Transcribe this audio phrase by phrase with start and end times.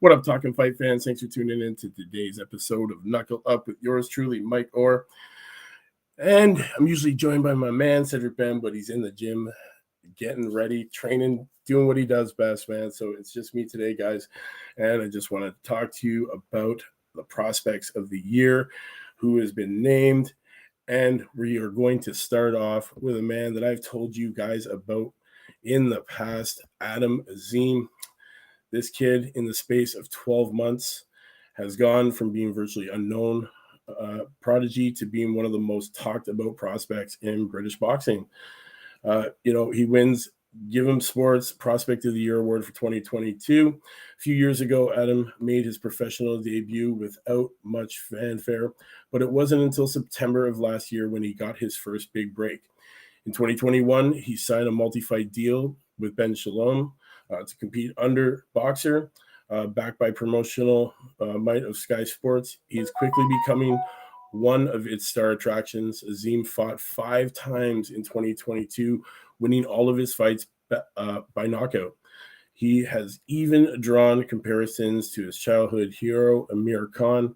[0.00, 1.04] What up, Talking Fight fans?
[1.04, 5.04] Thanks for tuning in to today's episode of Knuckle Up with yours truly, Mike Orr.
[6.16, 9.52] And I'm usually joined by my man, Cedric Ben, but he's in the gym
[10.16, 12.90] getting ready, training, doing what he does best, man.
[12.90, 14.26] So it's just me today, guys.
[14.78, 16.80] And I just want to talk to you about
[17.14, 18.70] the prospects of the year,
[19.16, 20.32] who has been named.
[20.88, 24.64] And we are going to start off with a man that I've told you guys
[24.64, 25.12] about
[25.62, 27.90] in the past, Adam Azim.
[28.72, 31.04] This kid, in the space of 12 months,
[31.56, 33.48] has gone from being virtually unknown
[33.88, 38.26] uh, prodigy to being one of the most talked about prospects in British boxing.
[39.04, 40.30] Uh, you know, he wins
[40.68, 43.68] Give Him Sports Prospect of the Year award for 2022.
[43.68, 48.72] A few years ago, Adam made his professional debut without much fanfare,
[49.12, 52.60] but it wasn't until September of last year when he got his first big break.
[53.26, 56.94] In 2021, he signed a multi fight deal with Ben Shalom
[57.38, 59.10] to compete under Boxxer.
[59.50, 62.58] uh, backed by promotional uh, might of Sky Sports.
[62.68, 63.78] He's quickly becoming
[64.32, 66.02] one of its star attractions.
[66.04, 69.02] Azim fought five times in 2022,
[69.40, 70.46] winning all of his fights
[70.96, 71.96] uh, by knockout.
[72.54, 77.34] He has even drawn comparisons to his childhood hero, Amir Khan.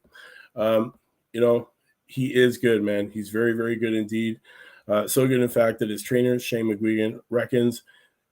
[0.55, 0.95] Um,
[1.33, 1.69] you know,
[2.07, 3.11] he is good, man.
[3.11, 4.39] He's very, very good indeed.
[4.87, 7.83] Uh, so good, in fact, that his trainer, Shane McGuigan, reckons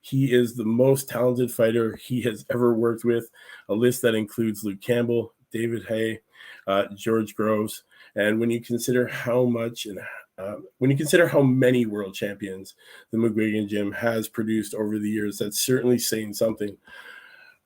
[0.03, 3.31] he is the most talented fighter he has ever worked with.
[3.69, 6.21] A list that includes Luke Campbell, David Haye,
[6.67, 9.99] uh, George Groves, and when you consider how much and
[10.39, 12.75] uh, when you consider how many world champions
[13.11, 16.77] the McGuigan Gym has produced over the years, that's certainly saying something.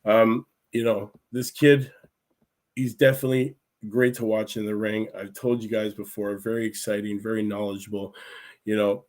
[0.04, 1.92] Um, you know, this kid,
[2.74, 3.56] he's definitely
[3.88, 5.08] great to watch in the ring.
[5.16, 8.14] I've told you guys before, very exciting, very knowledgeable.
[8.64, 9.04] You know,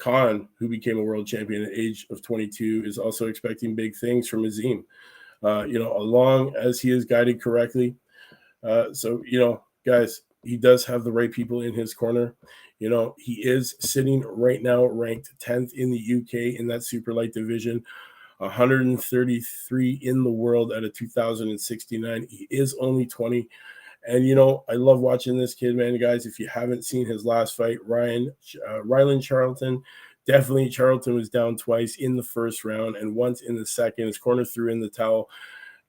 [0.00, 3.94] Khan, who became a world champion at the age of 22, is also expecting big
[3.96, 4.84] things from Azim.
[5.42, 7.94] Uh, you know, along as he is guided correctly.
[8.62, 12.34] Uh, so, you know, guys, he does have the right people in his corner.
[12.78, 17.12] You know, he is sitting right now ranked 10th in the UK in that super
[17.12, 17.84] light division,
[18.38, 22.26] 133 in the world at a 2069.
[22.28, 23.48] He is only 20.
[24.06, 25.98] And you know, I love watching this kid, man.
[25.98, 28.32] Guys, if you haven't seen his last fight, Ryan
[28.66, 29.82] uh, Rylan Charlton,
[30.26, 34.06] definitely Charlton was down twice in the first round and once in the second.
[34.06, 35.28] His corner threw in the towel.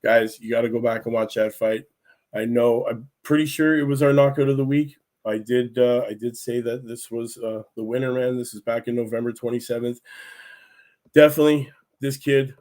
[0.03, 1.85] Guys, you got to go back and watch that fight.
[2.35, 2.85] I know.
[2.87, 4.97] I'm pretty sure it was our knockout of the week.
[5.25, 5.77] I did.
[5.77, 8.37] Uh, I did say that this was uh, the winner, man.
[8.37, 9.99] This is back in November 27th.
[11.13, 12.55] Definitely, this kid,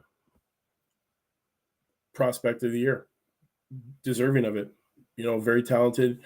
[2.13, 3.07] prospect of the year,
[4.03, 4.71] deserving of it
[5.15, 6.19] you know, very talented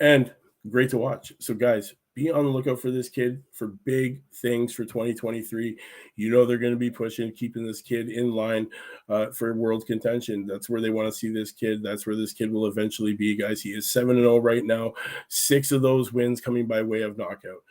[0.00, 0.32] and
[0.68, 1.32] great to watch.
[1.38, 5.78] So, guys, be on the lookout for this kid for big things for 2023.
[6.16, 8.68] You know, they're going to be pushing, keeping this kid in line
[9.10, 10.46] uh, for world contention.
[10.46, 11.82] That's where they want to see this kid.
[11.82, 13.60] That's where this kid will eventually be, guys.
[13.60, 14.94] He is 7 0 right now,
[15.28, 17.62] six of those wins coming by way of knockout.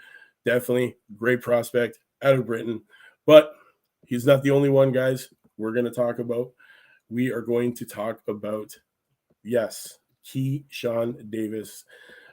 [0.45, 2.83] Definitely great prospect out of Britain,
[3.25, 3.55] but
[4.05, 5.29] he's not the only one, guys.
[5.57, 6.51] We're going to talk about.
[7.09, 8.75] We are going to talk about,
[9.43, 11.85] yes, Keyshawn Davis.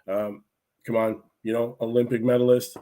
[0.09, 0.45] Um,
[0.87, 2.77] come on, you know, Olympic medalist.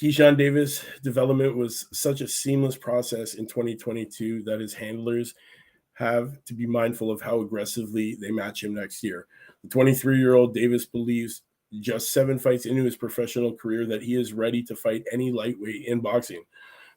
[0.00, 5.34] Keyshawn Davis development was such a seamless process in 2022 that his handlers
[5.94, 9.26] have to be mindful of how aggressively they match him next year.
[9.62, 11.42] The 23 year old Davis believes
[11.80, 15.86] just seven fights into his professional career that he is ready to fight any lightweight
[15.86, 16.42] in boxing.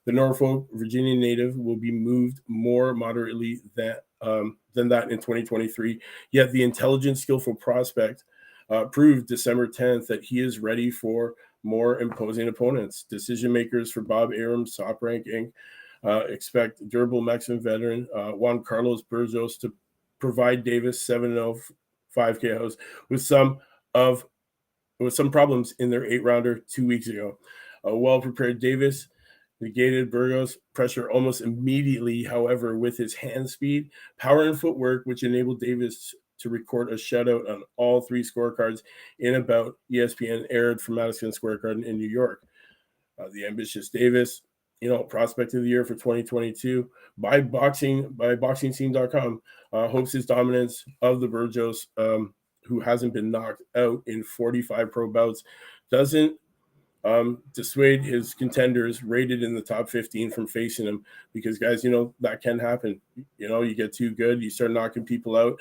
[0.06, 6.00] The Norfolk, Virginia native will be moved more moderately than um, than that in 2023.
[6.32, 8.24] Yet the intelligent, skillful prospect
[8.70, 13.04] uh, proved December 10th that he is ready for more imposing opponents.
[13.04, 15.52] Decision makers for Bob Arum, Top Rank Inc.
[16.02, 19.74] Uh, expect durable Mexican veteran uh, Juan Carlos Burgos to
[20.20, 21.60] provide Davis 7-0
[22.10, 22.78] 5 KOs
[23.10, 23.60] with some
[23.94, 24.26] of
[25.00, 27.38] with some problems in their eight rounder two weeks ago.
[27.84, 29.08] A well prepared Davis
[29.62, 35.60] negated Burgos' pressure almost immediately, however, with his hand speed, power, and footwork, which enabled
[35.60, 38.82] Davis to record a shutout on all three scorecards
[39.20, 42.42] in about ESPN aired from Madison Square Garden in New York.
[43.20, 44.42] Uh, the ambitious Davis,
[44.80, 49.42] you know, prospect of the year for 2022 by boxing by boxingscene.com
[49.74, 52.34] uh, hopes his dominance of the Burgos, um,
[52.64, 55.44] who hasn't been knocked out in 45 pro bouts,
[55.92, 56.38] doesn't
[57.06, 61.90] um, dissuade his contenders rated in the top 15 from facing him because guys you
[61.90, 63.00] know that can happen.
[63.38, 65.60] You know you get too good you start knocking people out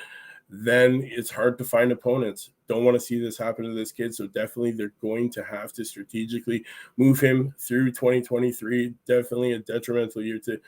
[0.51, 2.51] then it's hard to find opponents.
[2.69, 5.73] Don't want to see this happen to this kid so definitely they're going to have
[5.75, 6.65] to strategically
[6.97, 10.59] move him through 2023 definitely a detrimental year to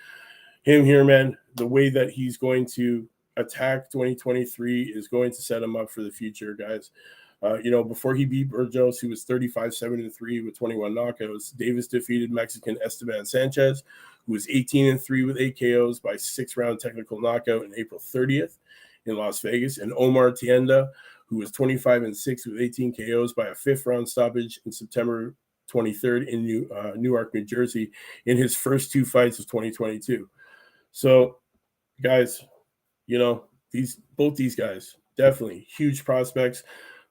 [0.63, 1.37] him here man.
[1.55, 6.03] The way that he's going to attack 2023 is going to set him up for
[6.03, 6.91] the future, guys.
[7.43, 11.57] Uh, you know, before he beat Burgos, he was 35 7 3 with 21 knockouts.
[11.57, 13.83] Davis defeated Mexican Esteban Sanchez,
[14.27, 18.01] who was 18 and 3 with eight KOs by six round technical knockout in April
[18.01, 18.59] 30th
[19.07, 19.79] in Las Vegas.
[19.79, 20.91] And Omar Tienda,
[21.27, 25.35] who was 25 and 6 with 18 KOs by a fifth round stoppage in September
[25.73, 27.91] 23rd in New, uh, Newark, New Jersey,
[28.27, 30.29] in his first two fights of 2022.
[30.93, 31.39] So,
[32.03, 32.45] guys,
[33.07, 36.65] you know, these both these guys definitely huge prospects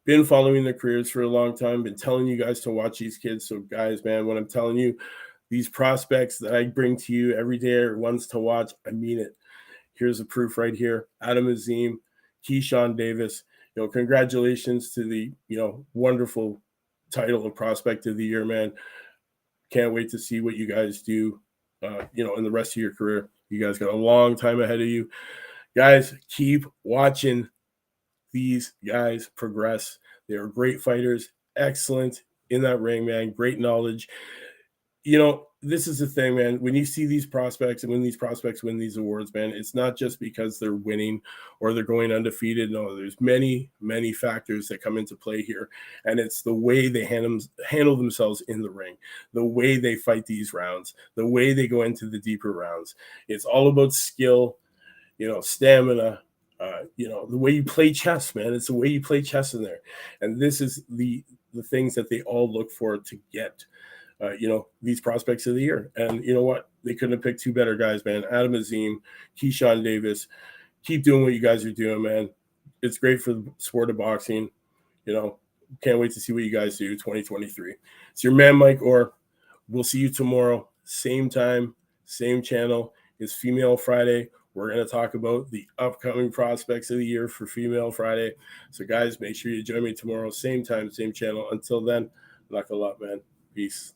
[0.09, 3.19] been following their careers for a long time, been telling you guys to watch these
[3.19, 3.47] kids.
[3.47, 4.97] So, guys, man, when I'm telling you
[5.51, 9.19] these prospects that I bring to you every day are ones to watch, I mean
[9.19, 9.37] it.
[9.93, 11.99] Here's the proof right here Adam Azim,
[12.43, 13.43] Keyshawn Davis.
[13.75, 16.59] You know, congratulations to the, you know, wonderful
[17.13, 18.71] title of prospect of the year, man.
[19.69, 21.39] Can't wait to see what you guys do,
[21.83, 23.29] uh, you know, in the rest of your career.
[23.49, 25.07] You guys got a long time ahead of you.
[25.77, 27.47] Guys, keep watching
[28.31, 29.97] these guys progress.
[30.27, 33.31] They are great fighters, excellent in that ring, man.
[33.31, 34.07] Great knowledge.
[35.03, 36.59] You know, this is the thing, man.
[36.61, 39.97] When you see these prospects and when these prospects win these awards, man, it's not
[39.97, 41.21] just because they're winning
[41.59, 42.71] or they're going undefeated.
[42.71, 45.69] No, there's many, many factors that come into play here.
[46.05, 48.95] And it's the way they handle, handle themselves in the ring,
[49.33, 52.95] the way they fight these rounds, the way they go into the deeper rounds.
[53.27, 54.57] It's all about skill,
[55.17, 56.21] you know, stamina,
[56.59, 59.53] uh, you know the way you play chess man it's the way you play chess
[59.53, 59.79] in there.
[60.21, 61.23] And this is the
[61.53, 63.63] the things that they all look for to get
[64.21, 65.91] uh, you know these prospects of the year.
[65.95, 66.69] And you know what?
[66.83, 68.23] They couldn't have picked two better guys man.
[68.31, 69.01] Adam azim
[69.37, 70.27] keyshawn davis.
[70.83, 72.29] Keep doing what you guys are doing man.
[72.81, 74.49] It's great for the sport of boxing.
[75.05, 75.37] You know
[75.81, 77.75] can't wait to see what you guys do 2023
[78.11, 79.13] it's your man Mike Orr
[79.67, 80.67] we'll see you tomorrow.
[80.83, 81.75] Same time
[82.05, 82.93] same channel.
[83.19, 87.45] It's female friday we're going to talk about the upcoming prospects of the year for
[87.45, 88.33] Female Friday.
[88.71, 91.47] So, guys, make sure you join me tomorrow, same time, same channel.
[91.51, 92.09] Until then,
[92.49, 93.21] luck a lot, man.
[93.53, 93.93] Peace.